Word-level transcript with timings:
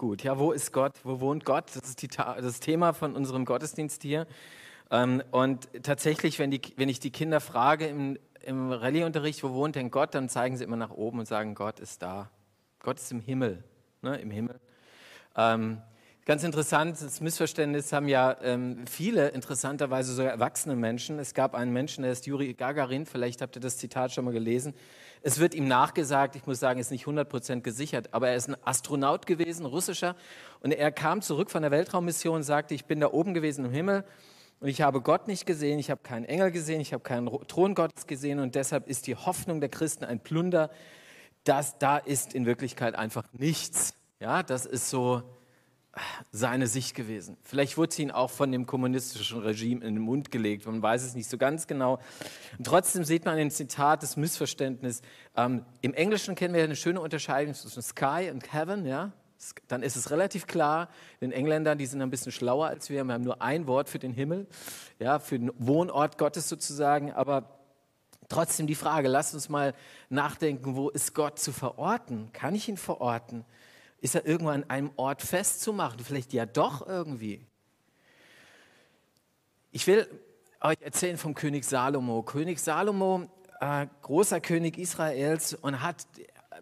gut. 0.00 0.22
Ja, 0.22 0.38
wo 0.38 0.50
ist 0.50 0.72
Gott? 0.72 0.94
Wo 1.04 1.20
wohnt 1.20 1.44
Gott? 1.44 1.66
Das 1.74 1.86
ist 1.86 2.00
die, 2.00 2.08
das 2.08 2.58
Thema 2.58 2.94
von 2.94 3.14
unserem 3.14 3.44
Gottesdienst 3.44 4.02
hier. 4.02 4.26
Ähm, 4.90 5.22
und 5.30 5.68
tatsächlich, 5.82 6.38
wenn, 6.38 6.50
die, 6.50 6.62
wenn 6.76 6.88
ich 6.88 7.00
die 7.00 7.10
Kinder 7.10 7.38
frage 7.38 7.86
im, 7.86 8.18
im 8.40 8.72
Rallyeunterricht, 8.72 9.44
wo 9.44 9.52
wohnt 9.52 9.76
denn 9.76 9.90
Gott, 9.90 10.14
dann 10.14 10.30
zeigen 10.30 10.56
sie 10.56 10.64
immer 10.64 10.76
nach 10.76 10.90
oben 10.90 11.18
und 11.18 11.26
sagen, 11.26 11.54
Gott 11.54 11.80
ist 11.80 12.00
da. 12.00 12.30
Gott 12.82 12.98
ist 12.98 13.12
im 13.12 13.20
Himmel. 13.20 13.62
Ne, 14.00 14.16
Im 14.16 14.30
Himmel. 14.30 14.58
Ähm, 15.36 15.82
Ganz 16.30 16.44
interessant, 16.44 16.96
das 17.02 17.20
Missverständnis 17.20 17.92
haben 17.92 18.06
ja 18.06 18.36
ähm, 18.40 18.86
viele, 18.86 19.30
interessanterweise 19.30 20.14
sogar 20.14 20.30
erwachsene 20.30 20.76
Menschen. 20.76 21.18
Es 21.18 21.34
gab 21.34 21.56
einen 21.56 21.72
Menschen, 21.72 22.02
der 22.02 22.12
ist 22.12 22.24
Juri 22.24 22.54
Gagarin, 22.54 23.04
vielleicht 23.04 23.42
habt 23.42 23.56
ihr 23.56 23.60
das 23.60 23.78
Zitat 23.78 24.12
schon 24.12 24.26
mal 24.26 24.30
gelesen. 24.30 24.72
Es 25.22 25.40
wird 25.40 25.56
ihm 25.56 25.66
nachgesagt, 25.66 26.36
ich 26.36 26.46
muss 26.46 26.60
sagen, 26.60 26.78
ist 26.78 26.92
nicht 26.92 27.06
100% 27.06 27.62
gesichert, 27.62 28.14
aber 28.14 28.28
er 28.28 28.36
ist 28.36 28.48
ein 28.48 28.56
Astronaut 28.64 29.26
gewesen, 29.26 29.66
russischer. 29.66 30.14
Und 30.60 30.70
er 30.70 30.92
kam 30.92 31.20
zurück 31.20 31.50
von 31.50 31.62
der 31.62 31.72
Weltraummission 31.72 32.36
und 32.36 32.42
sagte, 32.44 32.74
ich 32.74 32.84
bin 32.84 33.00
da 33.00 33.08
oben 33.08 33.34
gewesen 33.34 33.64
im 33.64 33.72
Himmel 33.72 34.04
und 34.60 34.68
ich 34.68 34.82
habe 34.82 35.00
Gott 35.00 35.26
nicht 35.26 35.46
gesehen, 35.46 35.80
ich 35.80 35.90
habe 35.90 36.02
keinen 36.04 36.26
Engel 36.26 36.52
gesehen, 36.52 36.80
ich 36.80 36.92
habe 36.92 37.02
keinen 37.02 37.28
Thron 37.48 37.74
Gottes 37.74 38.06
gesehen 38.06 38.38
und 38.38 38.54
deshalb 38.54 38.86
ist 38.86 39.08
die 39.08 39.16
Hoffnung 39.16 39.58
der 39.58 39.68
Christen 39.68 40.04
ein 40.04 40.20
Plunder. 40.20 40.70
Das, 41.42 41.76
da 41.78 41.98
ist 41.98 42.34
in 42.34 42.46
Wirklichkeit 42.46 42.94
einfach 42.94 43.24
nichts. 43.32 43.94
Ja, 44.20 44.44
das 44.44 44.64
ist 44.64 44.90
so 44.90 45.24
seine 46.30 46.66
Sicht 46.66 46.94
gewesen. 46.94 47.36
Vielleicht 47.42 47.76
wurde 47.76 47.92
sie 47.92 48.02
ihn 48.02 48.10
auch 48.10 48.30
von 48.30 48.52
dem 48.52 48.66
kommunistischen 48.66 49.40
Regime 49.40 49.84
in 49.84 49.94
den 49.94 50.02
Mund 50.02 50.30
gelegt, 50.30 50.66
man 50.66 50.80
weiß 50.82 51.02
es 51.02 51.14
nicht 51.14 51.28
so 51.28 51.36
ganz 51.36 51.66
genau. 51.66 51.98
Und 52.58 52.66
trotzdem 52.66 53.04
sieht 53.04 53.24
man 53.24 53.38
im 53.38 53.50
Zitat 53.50 54.02
das 54.02 54.16
Missverständnis. 54.16 55.02
Ähm, 55.36 55.64
Im 55.80 55.94
Englischen 55.94 56.34
kennen 56.34 56.54
wir 56.54 56.62
eine 56.62 56.76
schöne 56.76 57.00
Unterscheidung 57.00 57.54
zwischen 57.54 57.82
Sky 57.82 58.30
und 58.32 58.52
Heaven, 58.52 58.86
ja. 58.86 59.12
Dann 59.68 59.82
ist 59.82 59.96
es 59.96 60.10
relativ 60.10 60.46
klar, 60.46 60.90
den 61.22 61.32
Engländern, 61.32 61.78
die 61.78 61.86
sind 61.86 62.02
ein 62.02 62.10
bisschen 62.10 62.30
schlauer 62.30 62.66
als 62.66 62.90
wir, 62.90 63.02
wir 63.04 63.14
haben 63.14 63.24
nur 63.24 63.40
ein 63.40 63.66
Wort 63.66 63.88
für 63.88 63.98
den 63.98 64.12
Himmel, 64.12 64.46
ja, 64.98 65.18
für 65.18 65.38
den 65.38 65.50
Wohnort 65.56 66.18
Gottes 66.18 66.46
sozusagen, 66.48 67.10
aber 67.12 67.58
trotzdem 68.28 68.66
die 68.66 68.74
Frage, 68.74 69.08
lasst 69.08 69.32
uns 69.32 69.48
mal 69.48 69.74
nachdenken, 70.10 70.76
wo 70.76 70.90
ist 70.90 71.14
Gott 71.14 71.38
zu 71.38 71.52
verorten? 71.52 72.30
Kann 72.32 72.54
ich 72.54 72.68
ihn 72.68 72.76
verorten? 72.76 73.46
Ist 74.00 74.14
er 74.14 74.26
irgendwo 74.26 74.50
an 74.50 74.68
einem 74.68 74.90
Ort 74.96 75.22
festzumachen? 75.22 76.00
Vielleicht 76.00 76.32
ja 76.32 76.46
doch 76.46 76.86
irgendwie. 76.86 77.46
Ich 79.72 79.86
will 79.86 80.08
euch 80.60 80.80
erzählen 80.80 81.16
vom 81.16 81.34
König 81.34 81.64
Salomo. 81.64 82.22
König 82.22 82.58
Salomo, 82.58 83.28
äh, 83.60 83.86
großer 84.02 84.40
König 84.40 84.78
Israels 84.78 85.54
und 85.54 85.82
hat, 85.82 86.06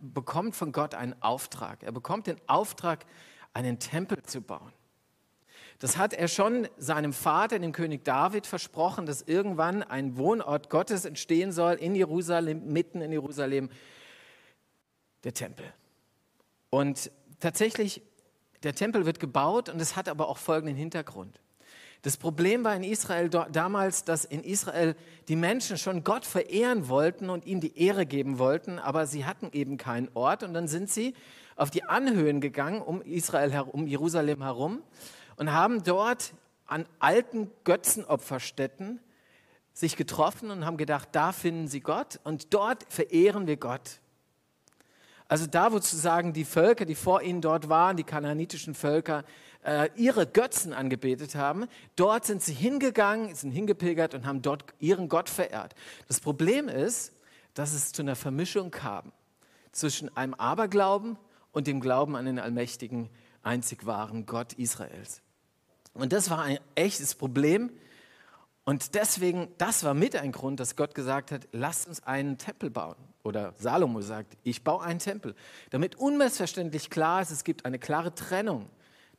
bekommt 0.01 0.57
von 0.57 0.73
Gott 0.73 0.95
einen 0.95 1.21
Auftrag. 1.23 1.83
Er 1.83 1.93
bekommt 1.93 2.27
den 2.27 2.41
Auftrag, 2.47 3.07
einen 3.55 3.79
Tempel 3.79 4.23
zu 4.23 4.41
bauen. 4.41 4.73
Das 5.79 5.97
hat 5.97 6.13
er 6.13 6.27
schon 6.27 6.69
seinem 6.77 7.13
Vater, 7.13 7.59
dem 7.61 7.71
König 7.71 8.05
David, 8.05 8.47
versprochen, 8.47 9.07
dass 9.07 9.23
irgendwann 9.23 9.85
ein 9.85 10.17
Wohnort 10.17 10.71
Gottes 10.71 11.05
entstehen 11.05 11.53
soll 11.53 11.75
in 11.75 11.95
Jerusalem, 11.95 12.73
mitten 12.73 13.01
in 13.01 13.13
Jerusalem, 13.13 13.71
der 15.23 15.35
Tempel. 15.35 15.73
Und 16.71 17.11
tatsächlich, 17.41 18.03
der 18.63 18.75
Tempel 18.75 19.07
wird 19.07 19.21
gebaut 19.21 19.69
und 19.69 19.81
es 19.81 19.97
hat 19.97 20.09
aber 20.09 20.29
auch 20.29 20.39
folgenden 20.39 20.77
Hintergrund. 20.77 21.41
Das 22.03 22.17
Problem 22.17 22.63
war 22.63 22.77
in 22.77 22.85
Israel 22.85 23.29
damals, 23.29 24.05
dass 24.05 24.25
in 24.25 24.45
Israel 24.45 24.95
die 25.27 25.35
Menschen 25.35 25.77
schon 25.79 26.05
Gott 26.05 26.25
verehren 26.25 26.89
wollten 26.89 27.29
und 27.29 27.45
ihm 27.45 27.61
die 27.61 27.77
Ehre 27.77 28.07
geben 28.07 28.39
wollten, 28.39 28.79
aber 28.79 29.07
sie 29.07 29.25
hatten 29.25 29.51
eben 29.53 29.79
keinen 29.79 30.09
Ort 30.15 30.45
und 30.45 30.55
dann 30.55 30.69
sind 30.69 30.91
sie 30.91 31.15
auf 31.57 31.71
die 31.71 31.83
Anhöhen 31.83 32.41
gegangen 32.41 32.81
um 32.81 33.03
Israel 33.03 33.65
um 33.73 33.89
Jerusalem 33.89 34.43
herum 34.43 34.83
und 35.37 35.53
haben 35.53 35.83
dort 35.83 36.35
an 36.67 36.87
alten 37.01 37.51
Götzenopferstätten 37.65 39.01
sich 39.73 39.97
getroffen 39.97 40.51
und 40.51 40.65
haben 40.65 40.77
gedacht, 40.77 41.09
da 41.13 41.33
finden 41.33 41.67
sie 41.67 41.81
Gott 41.81 42.21
und 42.23 42.55
dort 42.55 42.85
verehren 42.89 43.47
wir 43.47 43.57
Gott. 43.57 44.01
Also 45.29 45.47
da, 45.47 45.71
wo 45.73 45.77
sozusagen 45.77 46.33
die 46.33 46.47
Völker, 46.47 46.87
die 46.87 46.95
vor 46.95 47.21
ihnen 47.21 47.43
dort 47.43 47.69
waren, 47.69 47.99
die 47.99 48.05
kanaanitischen 48.05 48.75
Völker, 48.75 49.25
äh, 49.63 49.91
ihre 49.95 50.27
Götzen 50.27 50.73
angebetet 50.73 51.35
haben, 51.35 51.67
dort 51.97 52.25
sind 52.25 52.43
sie 52.43 52.55
hingegangen, 52.55 53.35
sind 53.35 53.51
hingepilgert 53.51 54.15
und 54.15 54.27
haben 54.27 54.41
dort 54.41 54.65
ihren 54.79 55.11
Gott 55.11 55.29
verehrt. 55.29 55.75
Das 56.07 56.21
Problem 56.21 56.69
ist, 56.69 57.13
dass 57.53 57.75
es 57.75 57.93
zu 57.93 58.01
einer 58.01 58.17
Vermischung 58.17 58.71
kam 58.71 59.13
zwischen 59.73 60.17
einem 60.17 60.33
Aberglauben 60.33 61.19
und 61.53 61.67
dem 61.67 61.81
Glauben 61.81 62.17
an 62.17 62.25
den 62.25 62.39
allmächtigen, 62.39 63.11
einzig 63.43 63.85
wahren 63.85 64.25
Gott 64.25 64.55
Israels. 64.55 65.21
Und 65.93 66.13
das 66.13 66.31
war 66.31 66.43
ein 66.43 66.59
echtes 66.75 67.15
Problem. 67.15 67.71
Und 68.65 68.95
deswegen, 68.95 69.49
das 69.59 69.85
war 69.85 69.95
mit 69.95 70.17
ein 70.17 70.33
Grund, 70.33 70.61
dass 70.61 70.77
Gott 70.77 70.95
gesagt 70.95 71.33
hat, 71.33 71.49
lasst 71.53 71.87
uns 71.87 72.03
einen 72.03 72.39
Tempel 72.39 72.71
bauen 72.71 72.97
oder 73.29 73.55
Salomo 73.59 74.01
sagt, 74.01 74.37
ich 74.43 74.65
baue 74.65 74.83
einen 74.83 74.99
Tempel, 74.99 75.35
damit 75.71 75.97
unmissverständlich 75.97 76.91
klar 76.91 77.23
ist, 77.23 77.31
es 77.31 77.45
gibt 77.45 77.65
eine 77.65 77.79
klare 77.79 78.15
Trennung. 78.15 78.69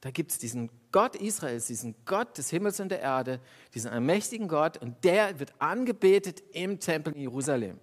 Da 0.01 0.11
gibt 0.11 0.31
es 0.31 0.37
diesen 0.37 0.69
Gott 0.91 1.15
Israels, 1.15 1.67
diesen 1.67 1.93
Gott 2.05 2.37
des 2.37 2.49
Himmels 2.49 2.79
und 2.79 2.89
der 2.89 3.01
Erde, 3.01 3.41
diesen 3.73 3.91
allmächtigen 3.91 4.47
Gott 4.47 4.77
und 4.77 5.03
der 5.03 5.39
wird 5.39 5.53
angebetet 5.59 6.41
im 6.53 6.79
Tempel 6.79 7.13
in 7.13 7.21
Jerusalem. 7.21 7.79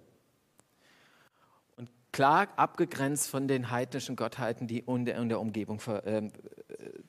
Und 1.77 1.89
klar 2.11 2.47
abgegrenzt 2.55 3.29
von 3.29 3.47
den 3.47 3.69
heidnischen 3.69 4.15
Gottheiten, 4.15 4.67
die 4.67 4.79
in 4.79 5.05
der 5.05 5.39
Umgebung 5.39 5.79
ähm, 6.05 6.31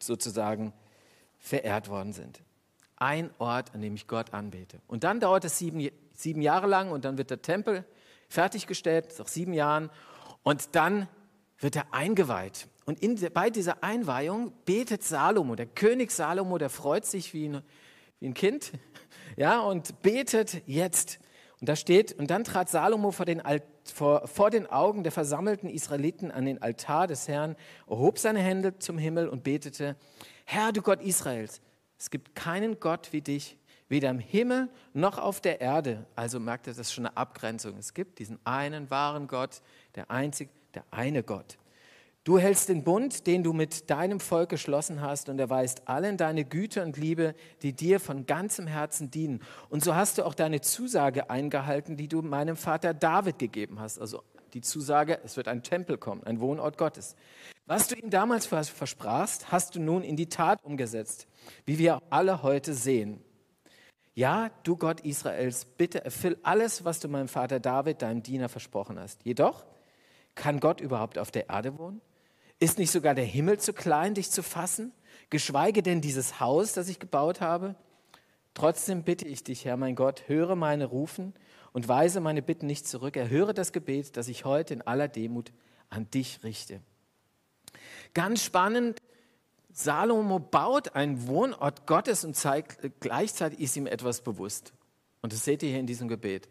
sozusagen 0.00 0.74
verehrt 1.38 1.88
worden 1.88 2.12
sind. 2.12 2.42
Ein 2.96 3.30
Ort, 3.38 3.74
an 3.74 3.80
dem 3.80 3.94
ich 3.94 4.08
Gott 4.08 4.34
anbete. 4.34 4.80
Und 4.88 5.04
dann 5.04 5.20
dauert 5.20 5.44
es 5.44 5.56
sieben, 5.56 5.88
sieben 6.12 6.42
Jahre 6.42 6.66
lang 6.66 6.90
und 6.90 7.04
dann 7.04 7.16
wird 7.16 7.30
der 7.30 7.40
Tempel 7.40 7.84
fertiggestellt, 8.28 9.14
nach 9.18 9.28
sieben 9.28 9.52
Jahren. 9.52 9.90
Und 10.42 10.74
dann 10.74 11.08
wird 11.58 11.76
er 11.76 11.92
eingeweiht. 11.92 12.68
Und 12.84 13.00
in, 13.00 13.16
bei 13.34 13.50
dieser 13.50 13.82
Einweihung 13.82 14.52
betet 14.64 15.02
Salomo, 15.02 15.56
der 15.56 15.66
König 15.66 16.10
Salomo, 16.10 16.56
der 16.56 16.70
freut 16.70 17.04
sich 17.04 17.34
wie 17.34 17.48
ein, 17.48 17.62
wie 18.20 18.28
ein 18.28 18.34
Kind, 18.34 18.72
ja, 19.36 19.60
und 19.60 20.00
betet 20.02 20.62
jetzt. 20.66 21.18
Und 21.60 21.68
da 21.68 21.76
steht, 21.76 22.12
und 22.12 22.30
dann 22.30 22.44
trat 22.44 22.70
Salomo 22.70 23.10
vor 23.10 23.26
den, 23.26 23.42
vor, 23.84 24.26
vor 24.28 24.50
den 24.50 24.66
Augen 24.66 25.02
der 25.02 25.12
versammelten 25.12 25.68
Israeliten 25.68 26.30
an 26.30 26.44
den 26.44 26.62
Altar 26.62 27.08
des 27.08 27.26
Herrn, 27.28 27.56
erhob 27.88 28.18
seine 28.18 28.40
Hände 28.40 28.78
zum 28.78 28.96
Himmel 28.96 29.28
und 29.28 29.42
betete, 29.42 29.96
Herr, 30.44 30.72
du 30.72 30.80
Gott 30.80 31.02
Israels, 31.02 31.60
es 31.98 32.10
gibt 32.10 32.34
keinen 32.34 32.78
Gott 32.78 33.12
wie 33.12 33.20
dich, 33.20 33.58
Weder 33.88 34.10
im 34.10 34.18
Himmel 34.18 34.68
noch 34.92 35.18
auf 35.18 35.40
der 35.40 35.60
Erde. 35.60 36.06
Also 36.14 36.40
merkt 36.40 36.66
ihr, 36.66 36.72
das 36.72 36.78
ist 36.78 36.92
schon 36.92 37.06
eine 37.06 37.16
Abgrenzung. 37.16 37.76
Es 37.78 37.94
gibt 37.94 38.18
diesen 38.18 38.38
einen 38.44 38.90
wahren 38.90 39.26
Gott, 39.26 39.62
der 39.94 40.10
einzig, 40.10 40.50
der 40.74 40.84
eine 40.90 41.22
Gott. 41.22 41.58
Du 42.24 42.38
hältst 42.38 42.68
den 42.68 42.84
Bund, 42.84 43.26
den 43.26 43.42
du 43.42 43.54
mit 43.54 43.88
deinem 43.88 44.20
Volk 44.20 44.50
geschlossen 44.50 45.00
hast, 45.00 45.30
und 45.30 45.38
erweist 45.38 45.88
allen 45.88 46.18
deine 46.18 46.44
Güte 46.44 46.82
und 46.82 46.98
Liebe, 46.98 47.34
die 47.62 47.72
dir 47.72 48.00
von 48.00 48.26
ganzem 48.26 48.66
Herzen 48.66 49.10
dienen. 49.10 49.40
Und 49.70 49.82
so 49.82 49.94
hast 49.94 50.18
du 50.18 50.26
auch 50.26 50.34
deine 50.34 50.60
Zusage 50.60 51.30
eingehalten, 51.30 51.96
die 51.96 52.06
du 52.06 52.20
meinem 52.20 52.56
Vater 52.56 52.92
David 52.92 53.38
gegeben 53.38 53.80
hast. 53.80 53.98
Also 53.98 54.22
die 54.52 54.60
Zusage, 54.60 55.20
es 55.24 55.38
wird 55.38 55.48
ein 55.48 55.62
Tempel 55.62 55.96
kommen, 55.96 56.22
ein 56.24 56.40
Wohnort 56.40 56.76
Gottes. 56.76 57.16
Was 57.64 57.88
du 57.88 57.94
ihm 57.94 58.10
damals 58.10 58.44
versprachst, 58.44 59.50
hast 59.50 59.74
du 59.74 59.80
nun 59.80 60.02
in 60.02 60.16
die 60.16 60.28
Tat 60.28 60.62
umgesetzt, 60.64 61.28
wie 61.64 61.78
wir 61.78 62.02
alle 62.10 62.42
heute 62.42 62.74
sehen. 62.74 63.22
Ja, 64.18 64.50
du 64.64 64.76
Gott 64.76 65.02
Israels, 65.02 65.64
bitte 65.64 66.04
erfüll 66.04 66.38
alles, 66.42 66.84
was 66.84 66.98
du 66.98 67.06
meinem 67.06 67.28
Vater 67.28 67.60
David, 67.60 68.02
deinem 68.02 68.20
Diener, 68.20 68.48
versprochen 68.48 68.98
hast. 68.98 69.24
Jedoch, 69.24 69.64
kann 70.34 70.58
Gott 70.58 70.80
überhaupt 70.80 71.18
auf 71.18 71.30
der 71.30 71.48
Erde 71.50 71.78
wohnen? 71.78 72.00
Ist 72.58 72.80
nicht 72.80 72.90
sogar 72.90 73.14
der 73.14 73.24
Himmel 73.24 73.60
zu 73.60 73.72
klein, 73.72 74.14
dich 74.14 74.32
zu 74.32 74.42
fassen? 74.42 74.90
Geschweige 75.30 75.84
denn 75.84 76.00
dieses 76.00 76.40
Haus, 76.40 76.72
das 76.72 76.88
ich 76.88 76.98
gebaut 76.98 77.40
habe? 77.40 77.76
Trotzdem 78.54 79.04
bitte 79.04 79.28
ich 79.28 79.44
dich, 79.44 79.64
Herr 79.64 79.76
mein 79.76 79.94
Gott, 79.94 80.24
höre 80.26 80.56
meine 80.56 80.86
Rufen 80.86 81.32
und 81.72 81.86
weise 81.86 82.18
meine 82.18 82.42
Bitten 82.42 82.66
nicht 82.66 82.88
zurück. 82.88 83.16
Erhöre 83.16 83.54
das 83.54 83.72
Gebet, 83.72 84.16
das 84.16 84.26
ich 84.26 84.44
heute 84.44 84.74
in 84.74 84.82
aller 84.82 85.06
Demut 85.06 85.52
an 85.90 86.10
dich 86.10 86.42
richte. 86.42 86.80
Ganz 88.14 88.42
spannend, 88.42 89.00
Salomo 89.78 90.40
baut 90.40 90.96
einen 90.96 91.28
Wohnort 91.28 91.86
Gottes 91.86 92.24
und 92.24 92.34
zeigt, 92.34 92.80
gleichzeitig 92.98 93.60
ist 93.60 93.76
ihm 93.76 93.86
etwas 93.86 94.22
bewusst. 94.22 94.72
Und 95.22 95.32
das 95.32 95.44
seht 95.44 95.62
ihr 95.62 95.68
hier 95.68 95.78
in 95.78 95.86
diesem 95.86 96.08
Gebet. 96.08 96.48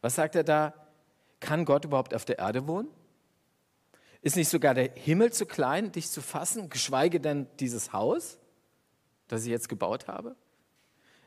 Was 0.00 0.16
sagt 0.16 0.34
er 0.34 0.42
da? 0.42 0.74
Kann 1.38 1.64
Gott 1.64 1.84
überhaupt 1.84 2.12
auf 2.12 2.24
der 2.24 2.40
Erde 2.40 2.66
wohnen? 2.66 2.88
Ist 4.20 4.34
nicht 4.34 4.48
sogar 4.48 4.74
der 4.74 4.90
Himmel 4.94 5.32
zu 5.32 5.46
klein, 5.46 5.92
dich 5.92 6.10
zu 6.10 6.20
fassen, 6.20 6.68
geschweige 6.70 7.20
denn 7.20 7.46
dieses 7.60 7.92
Haus, 7.92 8.36
das 9.28 9.44
ich 9.44 9.50
jetzt 9.50 9.68
gebaut 9.68 10.08
habe? 10.08 10.34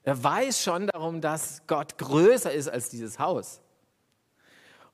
Er 0.04 0.22
weiß 0.22 0.62
schon 0.62 0.88
darum, 0.88 1.22
dass 1.22 1.66
Gott 1.68 1.98
größer 1.98 2.52
ist 2.52 2.68
als 2.68 2.90
dieses 2.90 3.18
Haus. 3.18 3.62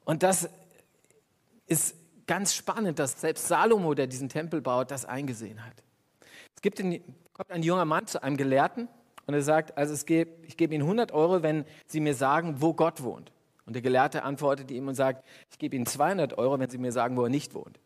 Und 0.05 0.21
das 0.21 0.47
ist 1.65 1.95
ganz 2.27 2.53
spannend, 2.53 2.99
dass 2.99 3.19
selbst 3.19 3.47
Salomo, 3.47 3.95
der 3.95 4.05
diesen 4.05 4.29
Tempel 4.29 4.61
baut, 4.61 4.91
das 4.91 5.05
eingesehen 5.05 5.65
hat. 5.65 5.83
Es 6.59 6.61
gibt 6.61 6.81
ein, 6.81 7.01
kommt 7.31 7.51
ein 7.51 7.63
junger 7.63 7.85
Mann 7.85 8.05
zu 8.05 8.21
einem 8.21 8.35
Gelehrten 8.35 8.89
und 9.25 9.33
er 9.33 9.41
sagt, 9.41 9.77
also 9.77 9.95
geht, 10.05 10.27
ich 10.45 10.57
gebe 10.57 10.75
Ihnen 10.75 10.83
100 10.83 11.13
Euro, 11.13 11.41
wenn 11.41 11.63
Sie 11.87 12.01
mir 12.01 12.13
sagen, 12.13 12.55
wo 12.59 12.73
Gott 12.73 13.01
wohnt. 13.01 13.31
Und 13.65 13.77
der 13.77 13.81
Gelehrte 13.81 14.23
antwortet 14.23 14.69
ihm 14.69 14.89
und 14.89 14.95
sagt, 14.95 15.25
ich 15.51 15.57
gebe 15.57 15.77
Ihnen 15.77 15.85
200 15.85 16.37
Euro, 16.37 16.59
wenn 16.59 16.69
Sie 16.69 16.77
mir 16.77 16.91
sagen, 16.91 17.15
wo 17.15 17.23
er 17.23 17.29
nicht 17.29 17.53
wohnt. 17.53 17.79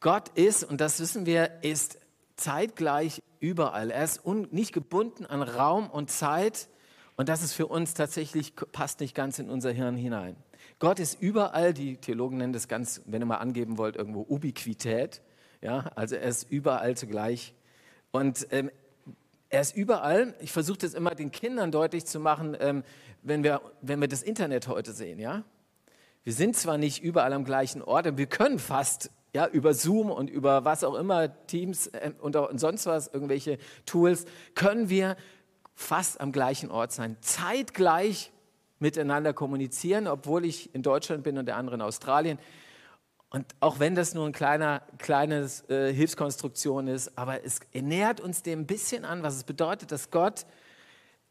Gott 0.00 0.30
ist, 0.30 0.64
und 0.64 0.80
das 0.80 0.98
wissen 0.98 1.26
wir, 1.26 1.62
ist 1.62 2.00
zeitgleich 2.34 3.22
überall. 3.38 3.92
Er 3.92 4.02
ist 4.02 4.26
nicht 4.26 4.72
gebunden 4.72 5.26
an 5.26 5.42
Raum 5.42 5.88
und 5.88 6.10
Zeit. 6.10 6.68
Und 7.14 7.28
das 7.28 7.44
ist 7.44 7.52
für 7.52 7.68
uns 7.68 7.94
tatsächlich, 7.94 8.56
passt 8.56 8.98
nicht 8.98 9.14
ganz 9.14 9.38
in 9.38 9.48
unser 9.48 9.70
Hirn 9.70 9.94
hinein. 9.94 10.34
Gott 10.80 10.98
ist 10.98 11.22
überall, 11.22 11.72
die 11.72 11.98
Theologen 11.98 12.38
nennen 12.38 12.52
das 12.52 12.66
ganz, 12.66 13.00
wenn 13.06 13.22
ihr 13.22 13.26
mal 13.26 13.36
angeben 13.36 13.78
wollt, 13.78 13.94
irgendwo 13.94 14.26
Ubiquität. 14.28 15.22
Ja, 15.64 15.90
also 15.94 16.14
er 16.16 16.28
ist 16.28 16.50
überall 16.50 16.94
zugleich. 16.94 17.54
Und 18.10 18.46
ähm, 18.50 18.70
er 19.48 19.62
ist 19.62 19.74
überall. 19.74 20.34
Ich 20.40 20.52
versuche 20.52 20.76
das 20.76 20.92
immer 20.92 21.14
den 21.14 21.30
Kindern 21.30 21.72
deutlich 21.72 22.04
zu 22.04 22.20
machen, 22.20 22.54
ähm, 22.60 22.84
wenn, 23.22 23.42
wir, 23.42 23.62
wenn 23.80 23.98
wir 23.98 24.08
das 24.08 24.22
Internet 24.22 24.68
heute 24.68 24.92
sehen. 24.92 25.18
Ja? 25.18 25.42
Wir 26.22 26.34
sind 26.34 26.54
zwar 26.54 26.76
nicht 26.76 27.02
überall 27.02 27.32
am 27.32 27.46
gleichen 27.46 27.80
Ort, 27.80 28.06
aber 28.06 28.18
wir 28.18 28.26
können 28.26 28.58
fast 28.58 29.10
ja, 29.32 29.46
über 29.46 29.72
Zoom 29.72 30.10
und 30.10 30.28
über 30.28 30.66
was 30.66 30.84
auch 30.84 30.96
immer, 30.96 31.46
Teams 31.46 31.86
äh, 31.86 32.12
und, 32.20 32.36
und 32.36 32.58
sonst 32.58 32.84
was, 32.84 33.08
irgendwelche 33.08 33.56
Tools, 33.86 34.26
können 34.54 34.90
wir 34.90 35.16
fast 35.74 36.20
am 36.20 36.30
gleichen 36.30 36.70
Ort 36.70 36.92
sein, 36.92 37.16
zeitgleich 37.22 38.32
miteinander 38.80 39.32
kommunizieren, 39.32 40.08
obwohl 40.08 40.44
ich 40.44 40.74
in 40.74 40.82
Deutschland 40.82 41.24
bin 41.24 41.38
und 41.38 41.46
der 41.46 41.56
andere 41.56 41.76
in 41.76 41.80
Australien. 41.80 42.38
Und 43.34 43.46
auch 43.58 43.80
wenn 43.80 43.96
das 43.96 44.14
nur 44.14 44.22
eine 44.22 44.32
kleine 44.32 44.80
kleines 44.98 45.68
äh, 45.68 45.92
Hilfskonstruktion 45.92 46.86
ist, 46.86 47.18
aber 47.18 47.44
es 47.44 47.58
nähert 47.72 48.20
uns 48.20 48.44
dem 48.44 48.60
ein 48.60 48.66
bisschen 48.66 49.04
an, 49.04 49.24
was 49.24 49.34
es 49.34 49.42
bedeutet, 49.42 49.90
dass 49.90 50.12
Gott 50.12 50.46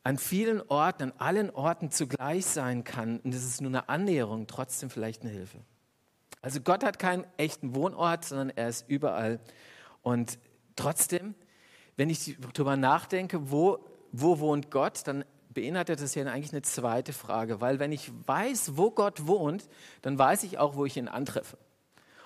an 0.03 0.17
vielen 0.17 0.61
Orten, 0.63 1.03
an 1.03 1.13
allen 1.17 1.50
Orten 1.50 1.91
zugleich 1.91 2.45
sein 2.45 2.83
kann. 2.83 3.21
Und 3.21 3.33
es 3.33 3.45
ist 3.45 3.61
nur 3.61 3.69
eine 3.69 3.88
Annäherung, 3.88 4.47
trotzdem 4.47 4.89
vielleicht 4.89 5.21
eine 5.21 5.31
Hilfe. 5.31 5.59
Also 6.41 6.59
Gott 6.59 6.83
hat 6.83 7.00
keinen 7.00 7.25
echten 7.38 7.73
Wohnort, 7.73 8.25
sondern 8.25 8.50
er 8.50 8.67
ist 8.67 8.83
überall. 8.89 9.39
Und 10.01 10.39
trotzdem, 10.75 11.35
wenn 11.95 12.09
ich 12.09 12.38
darüber 12.51 12.75
nachdenke, 12.75 13.50
wo, 13.50 13.79
wo 14.11 14.39
wohnt 14.39 14.71
Gott, 14.71 15.07
dann 15.07 15.23
beinhaltet 15.51 16.01
das 16.01 16.15
ja 16.15 16.25
eigentlich 16.25 16.51
eine 16.51 16.63
zweite 16.63 17.13
Frage. 17.13 17.61
Weil 17.61 17.79
wenn 17.79 17.94
ich 17.94 18.11
weiß, 18.27 18.75
wo 18.75 18.91
Gott 18.91 19.25
wohnt, 19.25 19.69
dann 20.01 20.19
weiß 20.19 20.44
ich 20.44 20.57
auch, 20.57 20.75
wo 20.75 20.83
ich 20.83 20.97
ihn 20.97 21.07
antreffe. 21.07 21.57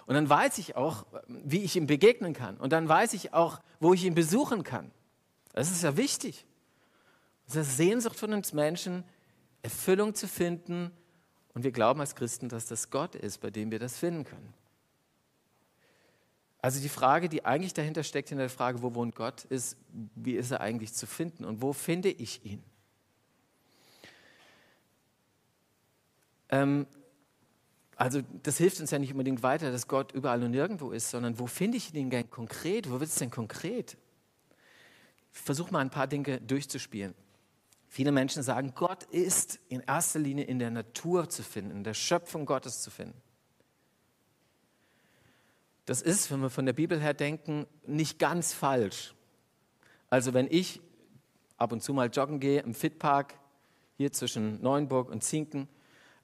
Und 0.07 0.15
dann 0.15 0.30
weiß 0.30 0.57
ich 0.57 0.75
auch, 0.75 1.06
wie 1.27 1.59
ich 1.59 1.75
ihm 1.75 1.86
begegnen 1.86 2.33
kann. 2.33 2.57
Und 2.57 2.71
dann 2.71 2.88
weiß 2.88 3.13
ich 3.13 3.33
auch, 3.33 3.59
wo 3.80 3.94
ich 3.94 4.06
ihn 4.06 4.15
besuchen 4.15 4.63
kann. 4.63 4.89
Das 5.54 5.69
ist 5.69 5.83
ja 5.83 5.98
wichtig. 5.98 6.45
Das 7.45 7.57
ist 7.57 7.77
Sehnsucht 7.77 8.18
von 8.18 8.33
uns 8.33 8.54
Menschen, 8.54 9.04
Erfüllung 9.62 10.15
zu 10.15 10.27
finden 10.27 10.92
und 11.54 11.63
wir 11.63 11.71
glauben 11.71 12.00
als 12.00 12.15
Christen, 12.15 12.48
dass 12.48 12.68
das 12.68 12.89
Gott 12.89 13.15
ist, 13.15 13.39
bei 13.39 13.50
dem 13.50 13.69
wir 13.69 13.80
das 13.80 13.98
finden 13.98 14.24
können. 14.24 14.54
Also 16.62 16.81
die 16.81 16.89
Frage, 16.89 17.27
die 17.27 17.45
eigentlich 17.45 17.74
dahinter 17.74 18.03
steckt, 18.03 18.31
in 18.31 18.38
der 18.38 18.50
Frage, 18.50 18.81
wo 18.81 18.95
wohnt 18.95 19.13
Gott, 19.13 19.44
ist, 19.45 19.77
wie 20.15 20.36
ist 20.36 20.51
er 20.51 20.62
eigentlich 20.62 20.94
zu 20.94 21.06
finden 21.06 21.44
und 21.44 21.62
wo 21.62 21.74
finde 21.74 22.10
ich 22.10 22.45
ihn? 22.45 22.63
Ähm, 26.50 26.88
also 27.97 28.21
das 28.44 28.57
hilft 28.57 28.79
uns 28.79 28.91
ja 28.91 28.99
nicht 28.99 29.11
unbedingt 29.11 29.41
weiter, 29.41 29.71
dass 29.71 29.88
Gott 29.88 30.11
überall 30.11 30.44
und 30.44 30.51
nirgendwo 30.51 30.91
ist, 30.91 31.09
sondern 31.09 31.39
wo 31.39 31.47
finde 31.47 31.77
ich 31.77 31.94
ihn 31.94 32.09
denn 32.11 32.29
konkret? 32.29 32.89
Wo 32.89 32.99
wird 32.99 33.09
es 33.09 33.15
denn 33.15 33.31
konkret? 33.31 33.97
Ich 35.33 35.39
versuche 35.39 35.71
mal 35.71 35.79
ein 35.79 35.89
paar 35.89 36.07
Dinge 36.07 36.39
durchzuspielen. 36.41 37.15
Viele 37.89 38.11
Menschen 38.11 38.44
sagen, 38.44 38.73
Gott 38.75 39.03
ist 39.05 39.59
in 39.69 39.79
erster 39.79 40.19
Linie 40.19 40.45
in 40.45 40.59
der 40.59 40.69
Natur 40.69 41.29
zu 41.29 41.41
finden, 41.41 41.71
in 41.71 41.83
der 41.83 41.95
Schöpfung 41.95 42.45
Gottes 42.45 42.83
zu 42.83 42.91
finden. 42.91 43.19
Das 45.85 46.01
ist, 46.01 46.29
wenn 46.29 46.41
wir 46.41 46.50
von 46.50 46.65
der 46.65 46.73
Bibel 46.73 47.00
her 47.00 47.13
denken, 47.13 47.65
nicht 47.88 48.19
ganz 48.19 48.53
falsch. 48.53 49.15
Also 50.09 50.33
wenn 50.33 50.47
ich 50.51 50.81
ab 51.57 51.71
und 51.71 51.81
zu 51.81 51.93
mal 51.93 52.09
joggen 52.09 52.39
gehe 52.39 52.61
im 52.61 52.75
Fitpark, 52.75 53.39
hier 53.95 54.11
zwischen 54.11 54.61
Neuenburg 54.61 55.09
und 55.09 55.23
Zinken, 55.23 55.67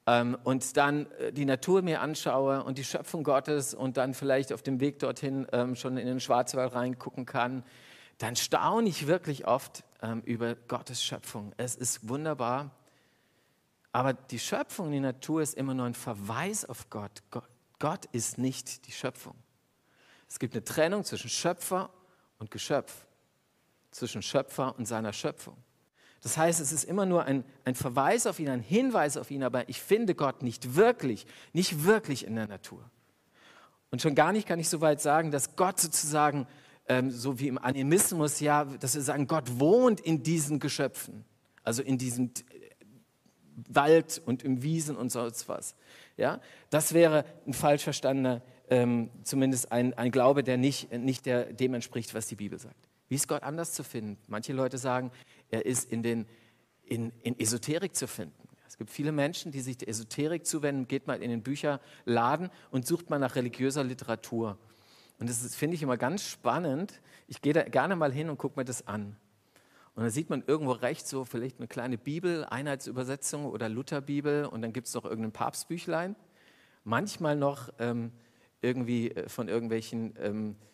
und 0.06 0.76
dann 0.76 1.10
äh, 1.14 1.32
die 1.32 1.46
Natur 1.46 1.82
mir 1.82 2.02
anschaue 2.02 2.64
und 2.64 2.78
die 2.78 2.84
Schöpfung 2.84 3.24
Gottes 3.24 3.74
und 3.74 3.98
dann 3.98 4.14
vielleicht 4.14 4.52
auf 4.52 4.62
dem 4.62 4.80
Weg 4.80 5.00
dorthin 5.00 5.48
ähm, 5.54 5.76
schon 5.76 5.98
in 5.98 6.08
den 6.08 6.20
Schwarzwald 6.20 6.74
reingucken 6.74 7.26
kann, 7.26 7.64
dann 8.18 8.36
staune 8.36 8.90
ich 8.90 9.08
wirklich 9.08 9.48
oft 9.48 9.84
ähm, 10.02 10.22
über 10.26 10.56
Gottes 10.56 11.04
Schöpfung. 11.04 11.54
Es 11.58 11.76
ist 11.76 12.08
wunderbar. 12.10 12.72
Aber 13.92 14.14
die 14.14 14.40
Schöpfung, 14.40 14.92
die 14.92 15.00
Natur 15.00 15.42
ist 15.42 15.54
immer 15.54 15.74
nur 15.74 15.86
ein 15.86 15.94
Verweis 15.94 16.66
auf. 16.66 16.90
Gott. 16.90 17.24
Gott 17.80 18.06
ist 18.12 18.38
nicht 18.38 18.88
die 18.88 18.92
Schöpfung. 18.92 19.36
Es 20.28 20.40
gibt 20.40 20.56
eine 20.56 20.64
Trennung 20.64 21.04
zwischen 21.04 21.30
Schöpfer 21.30 21.92
und 22.40 22.50
Geschöpf, 22.50 23.06
zwischen 23.92 24.22
Schöpfer 24.22 24.76
und 24.78 24.88
seiner 24.88 25.14
Schöpfung. 25.14 25.56
Das 26.24 26.38
heißt, 26.38 26.62
es 26.62 26.72
ist 26.72 26.86
immer 26.86 27.06
nur 27.06 27.26
ein, 27.26 27.44
ein 27.66 27.76
Verweis 27.76 28.26
auf 28.28 28.40
ihn, 28.40 28.50
ein 28.50 28.62
Hinweis 28.62 29.18
auf 29.18 29.30
ihn, 29.30 29.44
aber 29.44 29.68
ich 29.68 29.82
finde 29.82 30.16
Gott 30.16 30.42
nicht 30.42 30.76
wirklich, 30.76 31.28
nicht 31.52 31.84
wirklich 31.84 32.26
in 32.26 32.36
der 32.36 32.48
Natur. 32.48 32.90
Und 33.92 34.02
schon 34.02 34.16
gar 34.16 34.32
nicht 34.32 34.48
kann 34.48 34.58
ich 34.58 34.70
so 34.70 34.80
weit 34.80 35.02
sagen, 35.02 35.32
dass 35.32 35.58
Gott 35.58 35.82
sozusagen 35.82 36.48
ähm, 36.88 37.12
so 37.12 37.40
wie 37.40 37.50
im 37.50 37.58
Animismus, 37.58 38.40
ja, 38.40 38.64
dass 38.64 38.96
wir 38.96 39.02
sagen, 39.02 39.28
Gott 39.28 39.60
wohnt 39.60 40.00
in 40.00 40.24
diesen 40.24 40.60
Geschöpfen, 40.60 41.26
also 41.62 41.84
in 41.84 41.98
diesem 41.98 42.32
Wald 43.68 44.22
und 44.26 44.44
im 44.44 44.64
Wiesen 44.64 44.96
und 44.96 45.12
sonst 45.12 45.50
was. 45.50 45.76
Ja, 46.16 46.40
das 46.70 46.94
wäre 46.94 47.26
ein 47.46 47.54
falsch 47.54 47.84
verstandener, 47.84 48.42
ähm, 48.70 49.10
zumindest 49.24 49.74
ein, 49.74 49.94
ein 49.94 50.12
Glaube, 50.12 50.44
der 50.44 50.58
nicht, 50.58 50.92
nicht 50.94 51.26
der, 51.26 51.52
dem 51.52 51.74
entspricht, 51.74 52.14
was 52.14 52.28
die 52.28 52.36
Bibel 52.36 52.60
sagt. 52.60 52.90
Wie 53.14 53.18
ist 53.18 53.28
Gott 53.28 53.44
anders 53.44 53.74
zu 53.74 53.84
finden? 53.84 54.18
Manche 54.26 54.54
Leute 54.54 54.80
sagen, 54.80 55.12
er 55.52 55.68
ist 55.68 55.92
in, 55.92 56.02
den, 56.02 56.26
in, 56.82 57.12
in 57.22 57.40
Esoterik 57.40 57.96
zu 57.96 58.08
finden. 58.08 58.50
Es 58.68 58.76
gibt 58.76 58.90
viele 58.90 59.12
Menschen, 59.12 59.52
die 59.52 59.62
sich 59.62 59.78
der 59.78 59.88
Esoterik 59.88 60.48
zuwenden. 60.48 60.88
Geht 60.88 61.06
mal 61.06 61.22
in 61.22 61.30
den 61.30 61.44
Bücherladen 61.44 62.50
und 62.72 62.88
sucht 62.88 63.12
mal 63.12 63.20
nach 63.20 63.36
religiöser 63.36 63.84
Literatur. 63.84 64.58
Und 65.20 65.30
das 65.30 65.56
finde 65.56 65.76
ich 65.76 65.84
immer 65.84 65.96
ganz 65.96 66.24
spannend. 66.24 67.02
Ich 67.28 67.44
gehe 67.44 67.54
da 67.54 67.62
gerne 67.62 67.96
mal 67.96 68.12
hin 68.12 68.32
und 68.32 68.40
gucke 68.40 68.60
mir 68.60 68.66
das 68.66 68.88
an. 68.88 69.16
Und 69.94 70.02
dann 70.02 70.10
sieht 70.10 70.32
man 70.32 70.44
irgendwo 70.48 70.72
rechts 70.72 71.12
so 71.12 71.24
vielleicht 71.24 71.60
eine 71.60 71.68
kleine 71.68 72.00
Bibel, 72.00 72.46
Einheitsübersetzung 72.46 73.46
oder 73.46 73.70
Lutherbibel 73.70 74.46
und 74.46 74.64
dann 74.64 74.74
gibt 74.74 74.88
es 74.88 74.96
noch 74.96 75.06
irgendein 75.06 75.34
Papstbüchlein. 75.34 76.16
Manchmal 76.84 77.36
noch 77.36 77.70
ähm, 77.78 78.12
irgendwie 78.64 79.12
äh, 79.12 79.30
von 79.30 79.50
irgendwelchen, 79.50 80.16
ähm, 80.20 80.56
äh, 80.56 80.73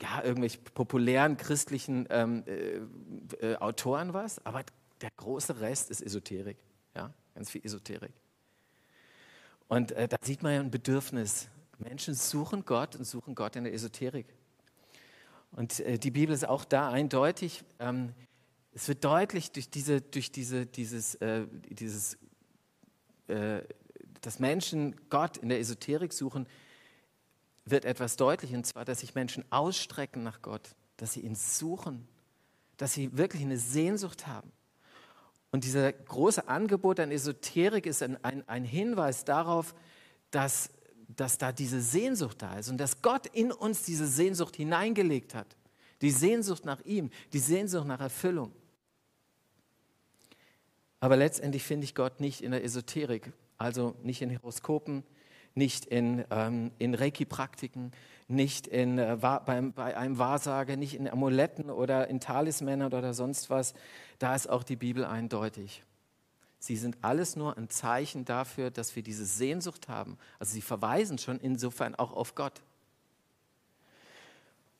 ja, 0.00 0.22
irgendwelchen 0.22 0.62
populären 0.74 1.36
christlichen 1.36 2.06
ähm, 2.10 2.44
äh, 2.46 3.52
äh, 3.52 3.56
Autoren 3.56 4.12
was, 4.14 4.44
aber 4.44 4.64
der 5.00 5.10
große 5.16 5.60
Rest 5.60 5.90
ist 5.90 6.02
Esoterik. 6.02 6.58
Ja, 6.94 7.12
ganz 7.34 7.50
viel 7.50 7.64
Esoterik. 7.64 8.12
Und 9.68 9.92
äh, 9.92 10.08
da 10.08 10.16
sieht 10.22 10.42
man 10.42 10.54
ja 10.54 10.60
ein 10.60 10.70
Bedürfnis 10.70 11.48
Menschen 11.78 12.14
suchen 12.14 12.64
Gott 12.64 12.96
und 12.96 13.04
suchen 13.04 13.34
Gott 13.34 13.56
in 13.56 13.64
der 13.64 13.72
Esoterik. 13.72 14.26
Und 15.52 15.80
äh, 15.80 15.98
die 15.98 16.10
Bibel 16.10 16.34
ist 16.34 16.46
auch 16.46 16.64
da 16.64 16.90
eindeutig. 16.90 17.64
Ähm, 17.78 18.12
es 18.72 18.86
wird 18.88 19.04
deutlich 19.04 19.50
durch, 19.52 19.70
diese, 19.70 20.00
durch 20.00 20.30
diese, 20.30 20.66
dieses, 20.66 21.14
äh, 21.16 21.46
dieses 21.70 22.18
äh, 23.28 23.62
dass 24.20 24.38
Menschen 24.38 24.96
Gott 25.08 25.38
in 25.38 25.48
der 25.48 25.60
Esoterik 25.60 26.12
suchen, 26.12 26.46
wird 27.70 27.84
etwas 27.84 28.16
deutlich, 28.16 28.54
und 28.54 28.66
zwar, 28.66 28.84
dass 28.84 29.00
sich 29.00 29.14
Menschen 29.14 29.44
ausstrecken 29.50 30.22
nach 30.22 30.42
Gott, 30.42 30.74
dass 30.96 31.12
sie 31.14 31.20
ihn 31.20 31.34
suchen, 31.34 32.06
dass 32.76 32.94
sie 32.94 33.16
wirklich 33.16 33.42
eine 33.42 33.58
Sehnsucht 33.58 34.26
haben. 34.26 34.52
Und 35.50 35.64
dieser 35.64 35.92
große 35.92 36.48
Angebot 36.48 37.00
an 37.00 37.10
Esoterik 37.10 37.86
ist 37.86 38.02
ein, 38.02 38.22
ein, 38.24 38.48
ein 38.48 38.64
Hinweis 38.64 39.24
darauf, 39.24 39.74
dass 40.30 40.70
dass 41.16 41.38
da 41.38 41.52
diese 41.52 41.80
Sehnsucht 41.80 42.42
da 42.42 42.58
ist 42.58 42.68
und 42.68 42.78
dass 42.78 43.02
Gott 43.02 43.26
in 43.26 43.52
uns 43.52 43.82
diese 43.82 44.06
Sehnsucht 44.06 44.56
hineingelegt 44.56 45.34
hat. 45.34 45.56
Die 46.02 46.10
Sehnsucht 46.10 46.64
nach 46.64 46.80
ihm, 46.84 47.10
die 47.32 47.38
Sehnsucht 47.38 47.86
nach 47.86 48.00
Erfüllung. 48.00 48.52
Aber 51.00 51.16
letztendlich 51.16 51.62
finde 51.62 51.84
ich 51.84 51.94
Gott 51.94 52.20
nicht 52.20 52.42
in 52.42 52.52
der 52.52 52.64
Esoterik, 52.64 53.32
also 53.58 53.94
nicht 54.02 54.22
in 54.22 54.30
Horoskopen, 54.30 55.02
nicht 55.54 55.86
in, 55.86 56.24
ähm, 56.30 56.70
in 56.78 56.94
Reiki-Praktiken, 56.94 57.92
nicht 58.28 58.66
in, 58.66 58.98
äh, 58.98 59.18
beim, 59.20 59.72
bei 59.72 59.96
einem 59.96 60.18
Wahrsager, 60.18 60.76
nicht 60.76 60.94
in 60.94 61.08
Amuletten 61.08 61.70
oder 61.70 62.08
in 62.08 62.20
Talismännern 62.20 62.92
oder 62.92 63.12
sonst 63.14 63.50
was. 63.50 63.74
Da 64.18 64.34
ist 64.34 64.48
auch 64.48 64.62
die 64.62 64.76
Bibel 64.76 65.04
eindeutig. 65.04 65.82
Sie 66.58 66.76
sind 66.76 66.98
alles 67.00 67.36
nur 67.36 67.56
ein 67.56 67.70
Zeichen 67.70 68.24
dafür, 68.24 68.70
dass 68.70 68.94
wir 68.94 69.02
diese 69.02 69.24
Sehnsucht 69.24 69.88
haben. 69.88 70.18
Also 70.38 70.52
sie 70.52 70.60
verweisen 70.60 71.18
schon 71.18 71.40
insofern 71.40 71.94
auch 71.94 72.12
auf 72.12 72.34
Gott. 72.34 72.60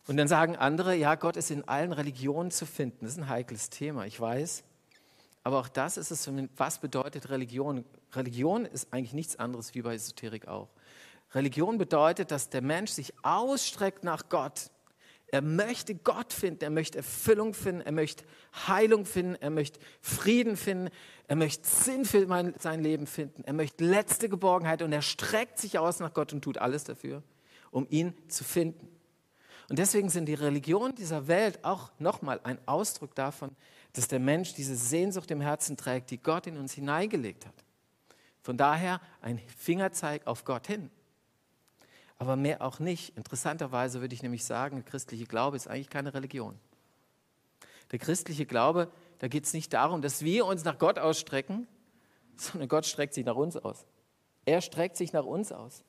Und 0.06 0.16
dann 0.16 0.28
sagen 0.28 0.56
andere, 0.56 0.94
ja, 0.94 1.14
Gott 1.14 1.36
ist 1.36 1.50
in 1.50 1.66
allen 1.66 1.92
Religionen 1.92 2.50
zu 2.50 2.66
finden. 2.66 2.98
Das 3.02 3.12
ist 3.12 3.18
ein 3.18 3.28
heikles 3.28 3.70
Thema, 3.70 4.06
ich 4.06 4.20
weiß. 4.20 4.62
Aber 5.42 5.58
auch 5.58 5.68
das 5.68 5.96
ist 5.96 6.10
es, 6.10 6.30
was 6.56 6.80
bedeutet 6.80 7.30
Religion? 7.30 7.84
Religion 8.12 8.66
ist 8.66 8.92
eigentlich 8.92 9.14
nichts 9.14 9.36
anderes 9.36 9.74
wie 9.74 9.82
bei 9.82 9.94
Esoterik 9.94 10.48
auch. 10.48 10.68
Religion 11.32 11.78
bedeutet, 11.78 12.30
dass 12.30 12.50
der 12.50 12.62
Mensch 12.62 12.90
sich 12.90 13.14
ausstreckt 13.22 14.04
nach 14.04 14.28
Gott. 14.28 14.70
Er 15.28 15.42
möchte 15.42 15.94
Gott 15.94 16.32
finden, 16.32 16.64
er 16.64 16.70
möchte 16.70 16.98
Erfüllung 16.98 17.54
finden, 17.54 17.82
er 17.82 17.92
möchte 17.92 18.24
Heilung 18.66 19.06
finden, 19.06 19.36
er 19.40 19.50
möchte 19.50 19.78
Frieden 20.00 20.56
finden, 20.56 20.90
er 21.28 21.36
möchte 21.36 21.68
Sinn 21.68 22.04
für 22.04 22.26
mein, 22.26 22.54
sein 22.58 22.82
Leben 22.82 23.06
finden, 23.06 23.44
er 23.44 23.52
möchte 23.52 23.84
letzte 23.84 24.28
Geborgenheit 24.28 24.82
und 24.82 24.92
er 24.92 25.02
streckt 25.02 25.58
sich 25.58 25.78
aus 25.78 26.00
nach 26.00 26.12
Gott 26.14 26.32
und 26.32 26.42
tut 26.42 26.58
alles 26.58 26.82
dafür, 26.82 27.22
um 27.70 27.86
ihn 27.90 28.12
zu 28.28 28.42
finden. 28.42 28.88
Und 29.68 29.78
deswegen 29.78 30.08
sind 30.10 30.26
die 30.26 30.34
Religionen 30.34 30.96
dieser 30.96 31.28
Welt 31.28 31.64
auch 31.64 31.92
nochmal 32.00 32.40
ein 32.42 32.58
Ausdruck 32.66 33.14
davon, 33.14 33.54
dass 33.92 34.08
der 34.08 34.20
Mensch 34.20 34.54
diese 34.54 34.76
Sehnsucht 34.76 35.30
im 35.30 35.40
Herzen 35.40 35.76
trägt, 35.76 36.10
die 36.10 36.18
Gott 36.18 36.46
in 36.46 36.56
uns 36.56 36.72
hineingelegt 36.72 37.46
hat. 37.46 37.54
Von 38.42 38.56
daher 38.56 39.00
ein 39.20 39.38
Fingerzeig 39.56 40.26
auf 40.26 40.44
Gott 40.44 40.66
hin. 40.66 40.90
Aber 42.18 42.36
mehr 42.36 42.62
auch 42.62 42.78
nicht. 42.78 43.16
Interessanterweise 43.16 44.00
würde 44.00 44.14
ich 44.14 44.22
nämlich 44.22 44.44
sagen, 44.44 44.76
der 44.76 44.84
christliche 44.84 45.24
Glaube 45.24 45.56
ist 45.56 45.68
eigentlich 45.68 45.90
keine 45.90 46.14
Religion. 46.14 46.58
Der 47.92 47.98
christliche 47.98 48.46
Glaube, 48.46 48.90
da 49.18 49.28
geht 49.28 49.44
es 49.44 49.52
nicht 49.52 49.72
darum, 49.72 50.02
dass 50.02 50.22
wir 50.22 50.46
uns 50.46 50.64
nach 50.64 50.78
Gott 50.78 50.98
ausstrecken, 50.98 51.66
sondern 52.36 52.68
Gott 52.68 52.86
streckt 52.86 53.14
sich 53.14 53.24
nach 53.24 53.36
uns 53.36 53.56
aus. 53.56 53.86
Er 54.44 54.60
streckt 54.60 54.96
sich 54.96 55.12
nach 55.12 55.24
uns 55.24 55.52
aus. 55.52 55.84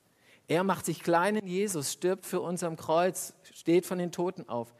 Er 0.48 0.64
macht 0.64 0.86
sich 0.86 1.02
klein 1.02 1.38
in 1.38 1.48
Jesus, 1.48 1.94
stirbt 1.94 2.26
für 2.26 2.42
uns 2.42 2.64
am 2.64 2.76
Kreuz, 2.76 3.34
steht 3.54 3.86
von 3.86 4.00
den 4.00 4.12
Toten 4.12 4.50
auf. 4.50 4.74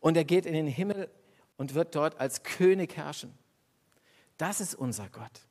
Und 0.00 0.16
er 0.16 0.24
geht 0.24 0.46
in 0.46 0.54
den 0.54 0.66
Himmel 0.66 1.10
und 1.56 1.74
wird 1.74 1.94
dort 1.94 2.18
als 2.20 2.42
König 2.42 2.96
herrschen. 2.96 3.32
Das 4.36 4.60
ist 4.60 4.74
unser 4.74 5.08
Gott. 5.08 5.46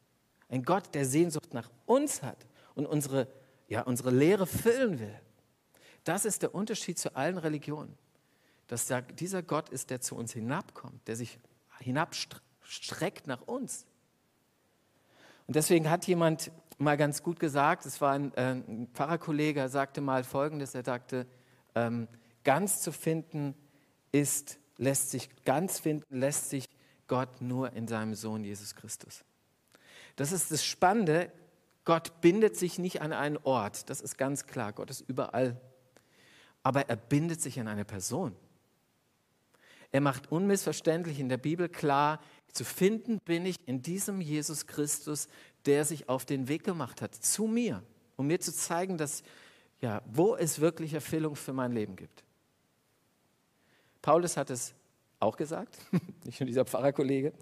Ein 0.50 0.64
Gott, 0.64 0.94
der 0.94 1.06
Sehnsucht 1.06 1.54
nach 1.54 1.70
uns 1.86 2.24
hat 2.24 2.46
und 2.76 2.86
unsere, 2.86 3.28
ja, 3.68 3.82
unsere 3.84 4.12
Lehre 4.12 4.48
füllen 4.48 5.00
will. 5.00 5.20
Das 6.04 6.26
ist 6.26 6.42
der 6.42 6.54
Unterschied 6.54 7.00
zu 7.00 7.16
allen 7.16 7.38
Religionen. 7.38 7.98
Dass 8.68 8.92
dieser 9.20 9.44
Gott 9.44 9.70
ist, 9.70 9.90
der 9.90 10.02
zu 10.02 10.16
uns 10.16 10.34
hinabkommt, 10.34 11.08
der 11.08 11.16
sich 11.16 11.40
hinabstreckt 11.80 13.28
nach 13.28 13.42
uns. 13.42 13.86
Und 15.48 15.56
deswegen 15.56 15.90
hat 15.90 16.08
jemand 16.08 16.52
mal 16.78 16.98
ganz 16.98 17.24
gut 17.24 17.40
gesagt, 17.40 17.86
es 17.86 18.02
war 18.02 18.14
ein, 18.14 18.34
äh, 18.36 18.52
ein 18.52 18.90
Pfarrerkollege, 18.94 19.60
er 19.60 19.70
sagte 19.70 20.02
mal 20.02 20.24
Folgendes, 20.24 20.74
er 20.76 20.84
sagte, 20.84 21.28
ähm, 21.76 22.08
ganz 22.44 22.82
zu 22.82 22.92
finden 22.92 23.56
ist, 24.12 24.60
lässt 24.82 25.12
sich, 25.12 25.30
ganz 25.46 25.80
finden 25.80 26.20
lässt 26.20 26.50
sich 26.50 26.68
Gott 27.08 27.42
nur 27.42 27.74
in 27.74 27.88
seinem 27.88 28.16
Sohn 28.16 28.44
Jesus 28.44 28.76
Christus. 28.76 29.24
Das 30.16 30.32
ist 30.32 30.52
das 30.52 30.66
Spannende, 30.66 31.32
Gott 31.86 32.22
bindet 32.22 32.56
sich 32.56 32.78
nicht 32.80 33.02
an 33.02 33.14
einen 33.14 33.38
Ort, 33.38 33.90
das 33.90 34.02
ist 34.02 34.18
ganz 34.18 34.46
klar, 34.46 34.74
Gott 34.74 34.90
ist 34.90 35.02
überall 35.08 35.60
aber 36.64 36.90
er 36.90 36.96
bindet 36.96 37.42
sich 37.42 37.60
an 37.60 37.68
eine 37.68 37.86
Person. 37.86 38.36
Er 39.92 40.02
macht 40.02 40.32
unmissverständlich 40.32 41.20
in 41.20 41.30
der 41.30 41.38
Bibel 41.38 41.68
klar, 41.68 42.22
zu 42.52 42.64
finden 42.64 43.20
bin 43.26 43.46
ich 43.46 43.56
in 43.66 43.82
diesem 43.82 44.22
Jesus 44.22 44.68
Christus, 44.68 45.28
der 45.66 45.86
sich 45.86 46.10
auf 46.10 46.26
den 46.26 46.48
Weg 46.48 46.64
gemacht 46.64 47.02
hat 47.02 47.16
zu 47.16 47.46
mir, 47.46 47.84
um 48.16 48.28
mir 48.28 48.40
zu 48.40 48.54
zeigen, 48.54 48.98
dass 48.98 49.24
ja, 49.80 50.02
wo 50.06 50.36
es 50.36 50.60
wirklich 50.60 50.94
Erfüllung 50.94 51.36
für 51.36 51.54
mein 51.54 51.72
Leben 51.72 51.96
gibt. 51.96 52.24
Paulus 54.02 54.38
hat 54.38 54.50
es 54.50 54.74
auch 55.20 55.38
gesagt, 55.38 55.78
nicht 56.26 56.40
nur 56.40 56.48
dieser 56.48 56.66
Pfarrerkollege. 56.66 57.34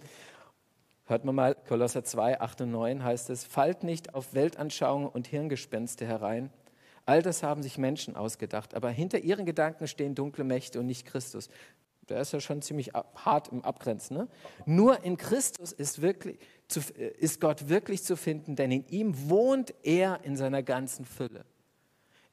Hört 1.06 1.26
man 1.26 1.34
mal, 1.34 1.56
Kolosser 1.56 2.04
2, 2.04 2.40
8 2.40 2.62
und 2.62 2.72
9 2.72 3.04
heißt 3.04 3.30
es, 3.32 3.44
fallt 3.44 3.84
nicht 3.84 4.14
auf 4.14 4.34
Weltanschauungen 4.34 5.10
und 5.10 5.28
Hirngespenste 5.28 6.06
herein, 6.06 6.52
All 7.10 7.24
das 7.24 7.42
haben 7.42 7.64
sich 7.64 7.80
Menschen 7.80 8.16
ausgedacht, 8.16 8.76
aber 8.76 8.92
hinter 8.92 9.18
ihren 9.18 9.48
Gedanken 9.48 9.88
stehen 9.88 10.14
dunkle 10.14 10.44
Mächte 10.44 10.80
und 10.80 10.86
nicht 10.86 11.08
Christus. 11.08 11.50
Der 12.08 12.22
ist 12.22 12.34
ja 12.34 12.40
schon 12.40 12.62
ziemlich 12.62 12.92
hart 12.94 13.48
im 13.48 13.66
Abgrenzen. 13.66 14.16
Ne? 14.16 14.28
Nur 14.68 15.04
in 15.04 15.18
Christus 15.18 15.72
ist, 15.72 16.04
wirklich, 16.04 16.38
äh, 17.00 17.08
ist 17.18 17.42
Gott 17.42 17.68
wirklich 17.68 18.04
zu 18.04 18.16
finden, 18.16 18.56
denn 18.56 18.70
in 18.72 18.88
ihm 18.90 19.28
wohnt 19.28 19.74
er 19.82 20.24
in 20.24 20.38
seiner 20.38 20.62
ganzen 20.62 21.04
Fülle. 21.04 21.46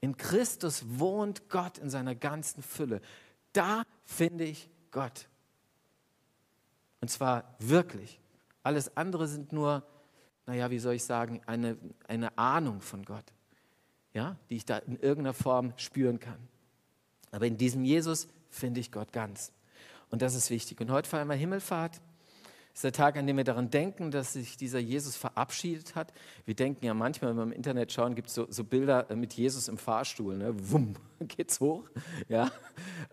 In 0.03 0.19
Christus 0.19 0.85
wohnt 0.87 1.49
Gott 1.49 1.79
in 1.79 1.89
seiner 1.89 2.15
ganzen 2.15 2.63
Fülle. 2.63 3.01
Da 3.57 3.83
finde 4.05 4.45
ich 4.45 4.69
Gott. 4.91 5.29
Und 7.01 7.09
zwar 7.09 7.57
wirklich. 7.59 8.21
Alles 8.63 8.97
andere 8.97 9.29
sind 9.29 9.53
nur, 9.53 9.87
naja, 10.47 10.71
wie 10.71 10.79
soll 10.79 10.95
ich 10.95 11.05
sagen, 11.05 11.41
eine, 11.47 11.77
eine 12.09 12.37
Ahnung 12.37 12.81
von 12.81 13.05
Gott 13.05 13.33
ja, 14.17 14.35
die 14.49 14.57
ich 14.57 14.65
da 14.65 14.79
in 14.79 14.97
irgendeiner 14.97 15.35
Form 15.35 15.75
spüren 15.77 16.19
kann. 16.19 16.49
Aber 17.31 17.47
in 17.47 17.59
diesem 17.59 17.85
Jesus 17.85 18.29
finde 18.49 18.81
ich 18.81 18.91
Gott 18.91 19.13
ganz. 19.13 19.53
Und 20.09 20.23
das 20.23 20.35
ist 20.35 20.49
wichtig. 20.49 20.81
Und 20.81 20.91
heute 20.91 21.09
feiern 21.09 21.29
wir 21.29 21.35
Himmelfahrt. 21.35 22.01
Ist 22.77 22.85
der 22.85 22.93
Tag, 22.93 23.17
an 23.17 23.27
dem 23.27 23.39
wir 23.39 23.45
daran 23.45 23.71
denken, 23.71 24.11
dass 24.11 24.35
sich 24.35 24.59
dieser 24.59 24.79
Jesus 24.79 25.17
verabschiedet 25.17 25.95
hat. 25.95 26.13
Wir 26.45 26.55
denken 26.55 26.85
ja 26.85 26.93
manchmal, 26.93 27.31
wenn 27.31 27.37
wir 27.39 27.43
im 27.45 27.53
Internet 27.53 27.91
schauen, 27.91 28.15
gibt 28.15 28.29
es 28.29 28.35
so, 28.35 28.47
so, 28.51 28.65
Bilder 28.65 29.07
mit 29.15 29.33
Jesus 29.33 29.69
im 29.69 29.79
Fahrstuhl. 29.79 30.37
Ne? 30.37 30.55
Wumm, 30.71 30.93
geht's 31.21 31.59
hoch. 31.59 31.85
Ja? 32.29 32.51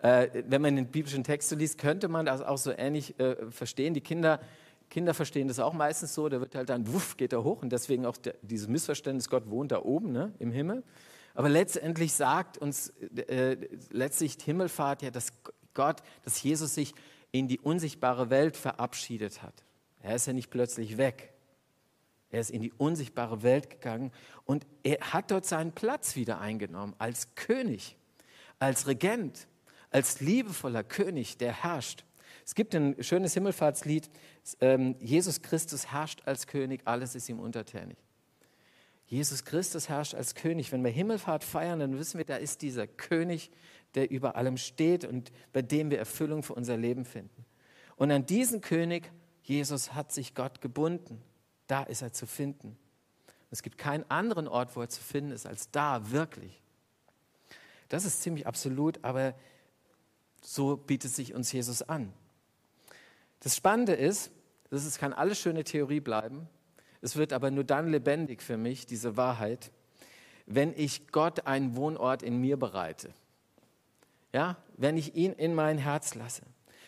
Äh, 0.01 0.43
wenn 0.49 0.61
man 0.61 0.75
den 0.75 0.87
biblischen 0.87 1.23
Text 1.23 1.47
so 1.47 1.55
liest, 1.55 1.77
könnte 1.77 2.09
man 2.09 2.25
das 2.25 2.41
auch 2.41 2.57
so 2.57 2.71
ähnlich 2.71 3.17
äh, 3.21 3.37
verstehen. 3.51 3.93
Die 3.93 4.01
Kinder 4.01 4.41
Kinder 4.89 5.13
verstehen 5.13 5.47
das 5.47 5.59
auch 5.59 5.73
meistens 5.73 6.13
so, 6.13 6.27
da 6.27 6.41
wird 6.41 6.55
halt 6.55 6.69
dann, 6.69 6.91
wuff, 6.93 7.15
geht 7.15 7.31
er 7.31 7.45
hoch 7.45 7.61
und 7.61 7.71
deswegen 7.71 8.05
auch 8.05 8.17
der, 8.17 8.35
dieses 8.41 8.67
Missverständnis, 8.67 9.29
Gott 9.29 9.49
wohnt 9.49 9.71
da 9.71 9.81
oben 9.81 10.11
ne, 10.11 10.33
im 10.39 10.51
Himmel. 10.51 10.83
Aber 11.35 11.47
letztendlich 11.47 12.13
sagt 12.13 12.57
uns 12.57 12.89
äh, 13.27 13.55
letztlich 13.91 14.37
Himmelfahrt 14.43 15.01
ja, 15.01 15.09
dass 15.09 15.31
Gott, 15.73 16.03
dass 16.25 16.43
Jesus 16.43 16.75
sich 16.75 16.93
in 17.33 17.47
die 17.47 17.59
unsichtbare 17.59 18.29
Welt 18.29 18.55
verabschiedet 18.55 19.41
hat. 19.41 19.65
Er 20.01 20.15
ist 20.15 20.27
ja 20.27 20.33
nicht 20.33 20.51
plötzlich 20.51 20.97
weg. 20.97 21.33
Er 22.29 22.39
ist 22.39 22.51
in 22.51 22.61
die 22.61 22.71
unsichtbare 22.71 23.43
Welt 23.43 23.69
gegangen 23.69 24.11
und 24.45 24.65
er 24.83 24.99
hat 25.13 25.31
dort 25.31 25.45
seinen 25.45 25.71
Platz 25.71 26.15
wieder 26.15 26.39
eingenommen 26.39 26.95
als 26.99 27.35
König, 27.35 27.97
als 28.59 28.87
Regent, 28.87 29.47
als 29.89 30.19
liebevoller 30.21 30.83
König, 30.83 31.37
der 31.37 31.63
herrscht. 31.63 32.05
Es 32.45 32.55
gibt 32.55 32.75
ein 32.75 33.01
schönes 33.03 33.33
Himmelfahrtslied, 33.33 34.09
ähm, 34.61 34.95
Jesus 34.99 35.41
Christus 35.41 35.91
herrscht 35.91 36.21
als 36.25 36.47
König, 36.47 36.81
alles 36.85 37.15
ist 37.15 37.29
ihm 37.29 37.39
untertänig. 37.39 37.97
Jesus 39.05 39.43
Christus 39.43 39.89
herrscht 39.89 40.15
als 40.15 40.33
König. 40.33 40.71
Wenn 40.71 40.83
wir 40.83 40.91
Himmelfahrt 40.91 41.43
feiern, 41.43 41.79
dann 41.79 41.97
wissen 41.99 42.17
wir, 42.17 42.25
da 42.25 42.37
ist 42.37 42.61
dieser 42.61 42.87
König, 42.87 43.51
der 43.95 44.09
über 44.11 44.35
allem 44.35 44.57
steht 44.57 45.05
und 45.05 45.31
bei 45.51 45.61
dem 45.61 45.91
wir 45.91 45.99
Erfüllung 45.99 46.43
für 46.43 46.53
unser 46.53 46.77
Leben 46.77 47.05
finden. 47.05 47.45
Und 47.95 48.11
an 48.11 48.25
diesen 48.25 48.61
König, 48.61 49.11
Jesus, 49.43 49.93
hat 49.93 50.11
sich 50.11 50.35
Gott 50.35 50.61
gebunden. 50.61 51.21
Da 51.67 51.83
ist 51.83 52.01
er 52.01 52.13
zu 52.13 52.25
finden. 52.25 52.77
Es 53.51 53.61
gibt 53.61 53.77
keinen 53.77 54.09
anderen 54.09 54.47
Ort, 54.47 54.75
wo 54.75 54.81
er 54.81 54.89
zu 54.89 55.01
finden 55.01 55.31
ist, 55.31 55.45
als 55.45 55.69
da 55.69 56.11
wirklich. 56.11 56.61
Das 57.89 58.05
ist 58.05 58.23
ziemlich 58.23 58.47
absolut, 58.47 59.03
aber 59.03 59.35
so 60.41 60.77
bietet 60.77 61.11
sich 61.11 61.33
uns 61.33 61.51
Jesus 61.51 61.83
an. 61.83 62.11
Das 63.41 63.55
Spannende 63.55 63.93
ist, 63.93 64.31
das 64.69 64.85
ist, 64.85 64.97
kann 64.97 65.13
alles 65.13 65.39
schöne 65.39 65.63
Theorie 65.63 65.99
bleiben, 65.99 66.47
es 67.01 67.17
wird 67.17 67.33
aber 67.33 67.51
nur 67.51 67.65
dann 67.65 67.89
lebendig 67.89 68.41
für 68.41 68.57
mich, 68.57 68.85
diese 68.85 69.17
Wahrheit, 69.17 69.71
wenn 70.45 70.73
ich 70.75 71.09
Gott 71.09 71.45
einen 71.45 71.75
Wohnort 71.75 72.23
in 72.23 72.39
mir 72.39 72.57
bereite. 72.57 73.13
Ja, 74.33 74.57
wenn 74.75 74.97
ich 74.97 75.15
ihn 75.15 75.33
in 75.33 75.53
mein 75.55 75.77
Herz 75.77 76.15
lasse. 76.15 76.41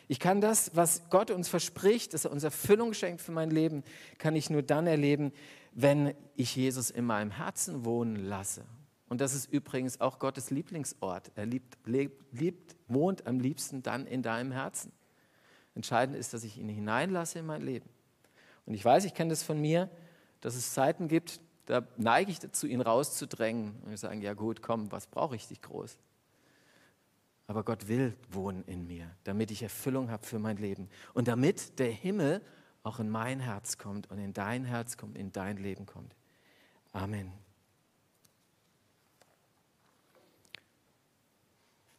Ich 0.07 0.19
kann 0.19 0.41
das, 0.41 0.75
was 0.75 1.09
Gott 1.09 1.31
uns 1.31 1.47
verspricht, 1.47 2.13
dass 2.13 2.25
er 2.25 2.31
uns 2.31 2.43
Erfüllung 2.43 2.93
schenkt 2.93 3.21
für 3.21 3.31
mein 3.31 3.49
Leben, 3.49 3.83
kann 4.17 4.35
ich 4.35 4.49
nur 4.49 4.61
dann 4.61 4.87
erleben, 4.87 5.31
wenn 5.71 6.13
ich 6.35 6.55
Jesus 6.55 6.89
in 6.89 7.05
meinem 7.05 7.31
Herzen 7.31 7.85
wohnen 7.85 8.15
lasse. 8.15 8.65
Und 9.07 9.21
das 9.21 9.33
ist 9.33 9.51
übrigens 9.51 10.01
auch 10.01 10.19
Gottes 10.19 10.49
Lieblingsort. 10.49 11.31
Er 11.35 11.45
liebt, 11.45 11.77
liebt, 11.85 12.75
wohnt 12.87 13.27
am 13.27 13.39
liebsten 13.39 13.83
dann 13.83 14.07
in 14.07 14.21
deinem 14.21 14.51
Herzen. 14.51 14.91
Entscheidend 15.75 16.15
ist, 16.17 16.33
dass 16.33 16.43
ich 16.43 16.57
ihn 16.57 16.69
hineinlasse 16.69 17.39
in 17.39 17.45
mein 17.45 17.61
Leben. 17.61 17.89
Und 18.65 18.73
ich 18.73 18.83
weiß, 18.83 19.05
ich 19.05 19.13
kenne 19.13 19.29
das 19.29 19.43
von 19.43 19.59
mir, 19.59 19.89
dass 20.41 20.55
es 20.55 20.73
Zeiten 20.73 21.07
gibt, 21.07 21.39
da 21.65 21.85
neige 21.97 22.31
ich 22.31 22.39
dazu, 22.39 22.67
ihn 22.67 22.81
rauszudrängen. 22.81 23.75
Und 23.83 23.89
wir 23.89 23.97
sagen, 23.97 24.21
ja 24.21 24.33
gut, 24.33 24.61
komm, 24.61 24.91
was 24.91 25.07
brauche 25.07 25.35
ich 25.35 25.47
dich 25.47 25.61
groß? 25.61 25.97
Aber 27.47 27.63
Gott 27.63 27.87
will 27.87 28.15
wohnen 28.31 28.63
in 28.65 28.87
mir, 28.87 29.09
damit 29.23 29.51
ich 29.51 29.61
Erfüllung 29.61 30.09
habe 30.09 30.25
für 30.25 30.39
mein 30.39 30.57
Leben. 30.57 30.89
Und 31.13 31.27
damit 31.27 31.77
der 31.79 31.91
Himmel 31.91 32.41
auch 32.83 32.99
in 32.99 33.09
mein 33.09 33.39
Herz 33.39 33.77
kommt 33.77 34.09
und 34.09 34.19
in 34.19 34.33
dein 34.33 34.65
Herz 34.65 34.97
kommt, 34.97 35.17
in 35.17 35.31
dein 35.31 35.57
Leben 35.57 35.85
kommt. 35.85 36.15
Amen. 36.91 37.44